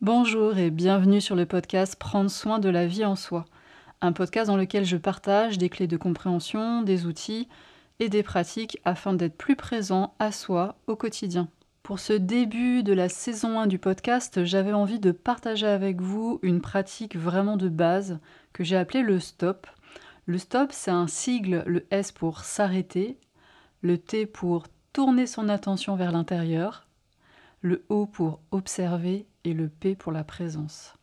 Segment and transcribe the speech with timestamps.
[0.00, 3.46] Bonjour et bienvenue sur le podcast Prendre soin de la vie en soi,
[4.00, 7.48] un podcast dans lequel je partage des clés de compréhension, des outils
[7.98, 11.48] et des pratiques afin d'être plus présent à soi au quotidien.
[11.82, 16.38] Pour ce début de la saison 1 du podcast, j'avais envie de partager avec vous
[16.42, 18.20] une pratique vraiment de base
[18.52, 19.66] que j'ai appelée le stop.
[20.26, 23.18] Le stop, c'est un sigle, le S pour s'arrêter,
[23.82, 26.87] le T pour tourner son attention vers l'intérieur,
[27.60, 30.94] le O pour observer et le P pour la présence.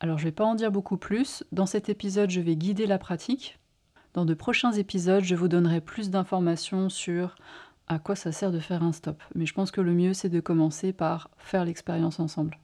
[0.00, 1.44] Alors je ne vais pas en dire beaucoup plus.
[1.52, 3.58] Dans cet épisode, je vais guider la pratique.
[4.14, 7.36] Dans de prochains épisodes, je vous donnerai plus d'informations sur
[7.88, 9.22] à quoi ça sert de faire un stop.
[9.34, 12.58] Mais je pense que le mieux, c'est de commencer par faire l'expérience ensemble.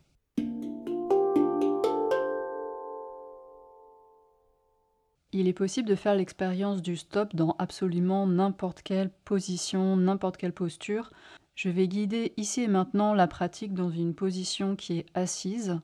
[5.30, 10.54] Il est possible de faire l'expérience du stop dans absolument n'importe quelle position, n'importe quelle
[10.54, 11.12] posture.
[11.58, 15.80] Je vais guider ici et maintenant la pratique dans une position qui est assise,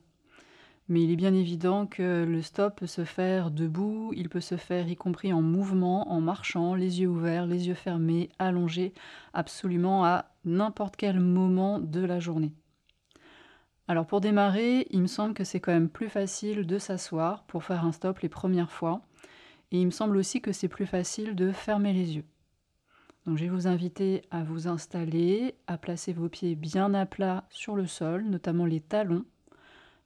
[0.87, 4.57] mais il est bien évident que le stop peut se faire debout, il peut se
[4.57, 8.95] faire y compris en mouvement, en marchant, les yeux ouverts, les yeux fermés, allongés,
[9.33, 12.53] absolument à n'importe quel moment de la journée.
[13.89, 17.65] Alors pour démarrer, il me semble que c'est quand même plus facile de s'asseoir pour
[17.65, 19.01] faire un stop les premières fois,
[19.73, 22.25] et il me semble aussi que c'est plus facile de fermer les yeux.
[23.27, 27.75] Je vais vous inviter à vous installer, à placer vos pieds bien à plat sur
[27.75, 29.25] le sol, notamment les talons.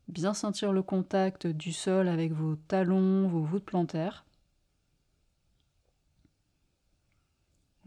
[0.06, 4.25] Bien sentir le contact du sol avec vos talons, vos voûtes plantaires.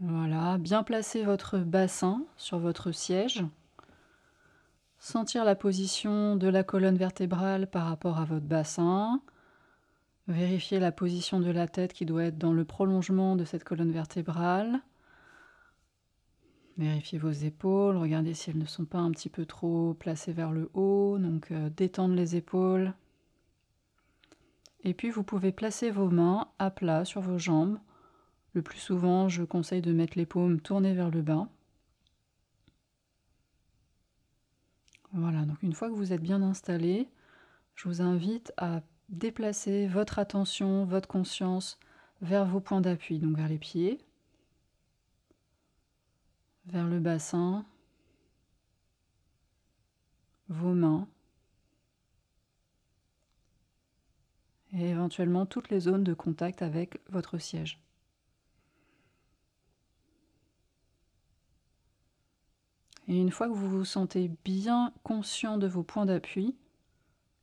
[0.00, 3.42] Voilà, bien placer votre bassin sur votre siège.
[4.98, 9.22] Sentir la position de la colonne vertébrale par rapport à votre bassin.
[10.28, 13.92] Vérifier la position de la tête qui doit être dans le prolongement de cette colonne
[13.92, 14.82] vertébrale.
[16.78, 20.52] Vérifiez vos épaules, regardez si elles ne sont pas un petit peu trop placées vers
[20.52, 22.94] le haut, donc euh, détendre les épaules.
[24.84, 27.78] Et puis vous pouvez placer vos mains à plat sur vos jambes.
[28.54, 31.48] Le plus souvent, je conseille de mettre les paumes tournées vers le bas.
[35.12, 37.06] Voilà, donc une fois que vous êtes bien installé,
[37.74, 38.80] je vous invite à
[39.10, 41.78] déplacer votre attention, votre conscience
[42.22, 43.98] vers vos points d'appui, donc vers les pieds,
[46.66, 47.64] vers le bassin,
[50.48, 51.08] vos mains
[54.72, 57.78] et éventuellement toutes les zones de contact avec votre siège.
[63.08, 66.54] Et une fois que vous vous sentez bien conscient de vos points d'appui,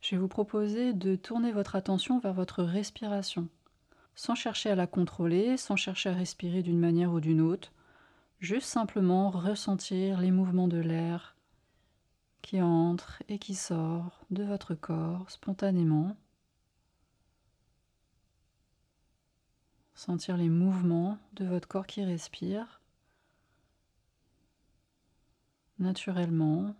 [0.01, 3.49] je vais vous proposer de tourner votre attention vers votre respiration,
[4.15, 7.73] sans chercher à la contrôler, sans chercher à respirer d'une manière ou d'une autre,
[8.39, 11.35] Juste simplement ressentir les mouvements de l'air
[12.41, 16.15] qui entre et qui sort de votre corps spontanément.
[19.93, 22.79] Sentir les mouvements de votre corps qui respire
[25.77, 26.73] naturellement.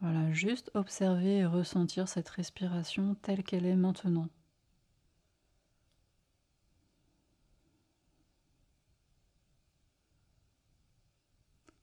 [0.00, 4.28] Voilà, juste observer et ressentir cette respiration telle qu'elle est maintenant.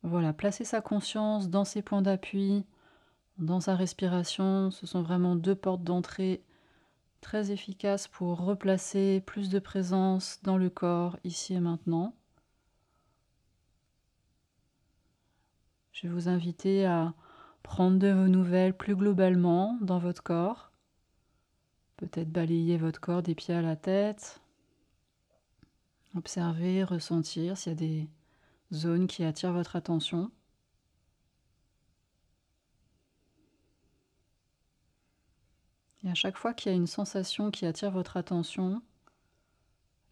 [0.08, 2.64] Voilà, placer sa conscience dans ses points d'appui,
[3.40, 6.42] dans sa respiration, ce sont vraiment deux portes d'entrée
[7.20, 12.16] très efficaces pour replacer plus de présence dans le corps ici et maintenant.
[15.92, 17.14] Je vais vous inviter à
[17.62, 20.72] prendre de vos nouvelles plus globalement dans votre corps.
[21.98, 24.40] Peut-être balayer votre corps des pieds à la tête.
[26.16, 28.10] Observer, ressentir s'il y a des
[28.74, 30.32] zone qui attire votre attention.
[36.04, 38.82] Et à chaque fois qu'il y a une sensation qui attire votre attention,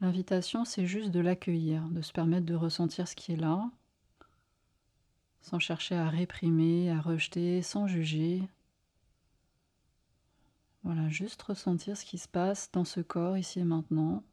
[0.01, 3.69] l'invitation c'est juste de l'accueillir, de se permettre de ressentir ce qui est là,
[5.41, 8.41] sans chercher à réprimer, à rejeter, sans juger.
[10.83, 14.23] Voilà, juste ressentir ce qui se passe dans ce corps ici et maintenant.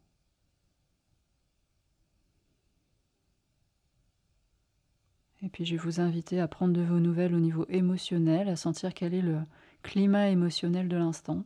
[5.52, 8.94] Puis je vais vous inviter à prendre de vos nouvelles au niveau émotionnel, à sentir
[8.94, 9.38] quel est le
[9.82, 11.44] climat émotionnel de l'instant.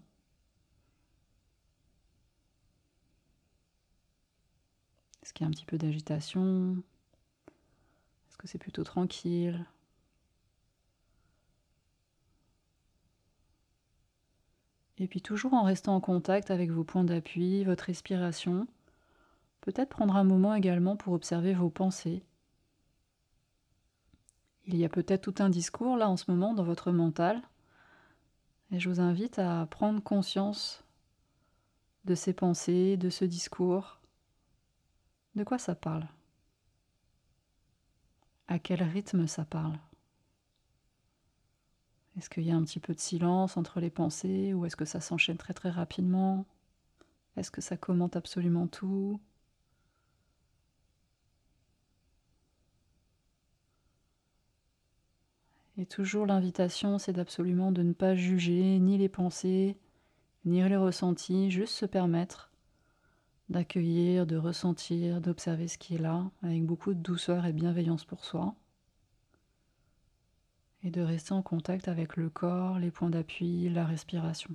[5.22, 6.76] Est-ce qu'il y a un petit peu d'agitation?
[8.28, 9.66] Est-ce que c'est plutôt tranquille?
[14.98, 18.66] Et puis toujours en restant en contact avec vos points d'appui, votre respiration,
[19.60, 22.22] peut-être prendre un moment également pour observer vos pensées
[24.66, 27.40] Il y a peut-être tout un discours là en ce moment dans votre mental.
[28.72, 30.82] Et je vous invite à prendre conscience
[32.04, 34.00] de ces pensées, de ce discours.
[35.36, 36.06] De quoi ça parle?
[38.48, 39.78] À quel rythme ça parle?
[42.16, 44.84] Est-ce qu'il y a un petit peu de silence entre les pensées ou est-ce que
[44.84, 46.44] ça s'enchaîne très très rapidement?
[47.36, 49.20] Est-ce que ça commente absolument tout?
[55.78, 59.76] Et toujours l'invitation, c'est d'absolument de ne pas juger ni les pensées,
[60.44, 62.50] ni les ressentis, juste se permettre
[63.48, 68.24] d'accueillir, de ressentir, d'observer ce qui est là, avec beaucoup de douceur et bienveillance pour
[68.24, 68.54] soi,
[70.82, 74.54] et de rester en contact avec le corps, les points d'appui, la respiration.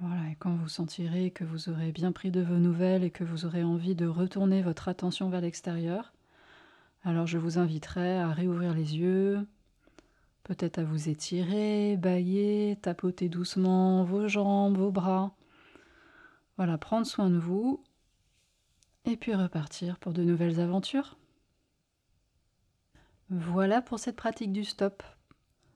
[0.00, 3.24] Voilà, et quand vous sentirez que vous aurez bien pris de vos nouvelles et que
[3.24, 6.12] vous aurez envie de retourner votre attention vers l'extérieur,
[7.04, 9.46] alors je vous inviterai à réouvrir les yeux,
[10.44, 15.34] peut-être à vous étirer, bailler, tapoter doucement vos jambes, vos bras.
[16.56, 17.82] Voilà, prendre soin de vous
[19.04, 21.16] et puis repartir pour de nouvelles aventures.
[23.30, 25.02] Voilà pour cette pratique du stop.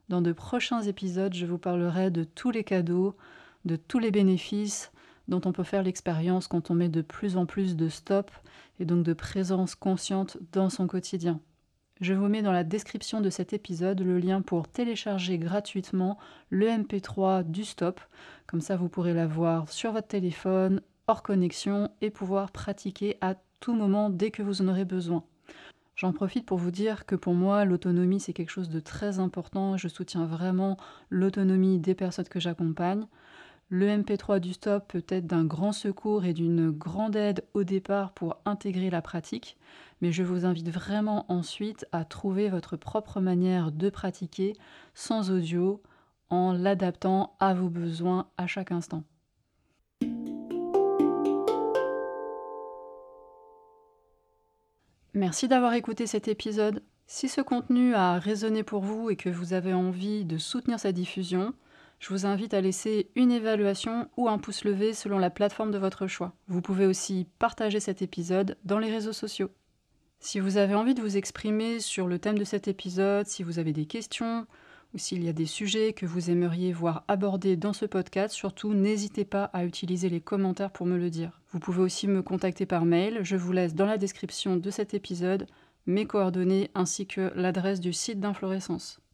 [0.09, 3.15] Dans de prochains épisodes, je vous parlerai de tous les cadeaux,
[3.65, 4.91] de tous les bénéfices
[5.27, 8.31] dont on peut faire l'expérience quand on met de plus en plus de stop
[8.79, 11.39] et donc de présence consciente dans son quotidien.
[12.01, 16.17] Je vous mets dans la description de cet épisode le lien pour télécharger gratuitement
[16.49, 18.01] le MP3 du stop.
[18.47, 23.73] Comme ça, vous pourrez l'avoir sur votre téléphone, hors connexion, et pouvoir pratiquer à tout
[23.73, 25.23] moment dès que vous en aurez besoin.
[25.95, 29.77] J'en profite pour vous dire que pour moi, l'autonomie, c'est quelque chose de très important.
[29.77, 30.77] Je soutiens vraiment
[31.09, 33.05] l'autonomie des personnes que j'accompagne.
[33.75, 38.11] Le MP3 du stop peut être d'un grand secours et d'une grande aide au départ
[38.11, 39.57] pour intégrer la pratique,
[39.99, 44.55] mais je vous invite vraiment ensuite à trouver votre propre manière de pratiquer
[44.93, 45.81] sans audio
[46.29, 49.03] en l'adaptant à vos besoins à chaque instant.
[55.15, 56.83] Merci d'avoir écouté cet épisode.
[57.07, 60.91] Si ce contenu a résonné pour vous et que vous avez envie de soutenir sa
[60.91, 61.55] diffusion,
[62.03, 65.77] je vous invite à laisser une évaluation ou un pouce levé selon la plateforme de
[65.77, 66.33] votre choix.
[66.49, 69.49] Vous pouvez aussi partager cet épisode dans les réseaux sociaux.
[70.19, 73.57] Si vous avez envie de vous exprimer sur le thème de cet épisode, si vous
[73.57, 74.45] avez des questions
[74.93, 78.73] ou s'il y a des sujets que vous aimeriez voir abordés dans ce podcast, surtout
[78.73, 81.39] n'hésitez pas à utiliser les commentaires pour me le dire.
[81.53, 84.93] Vous pouvez aussi me contacter par mail, je vous laisse dans la description de cet
[84.93, 85.47] épisode
[85.85, 88.99] mes coordonnées ainsi que l'adresse du site d'Inflorescence.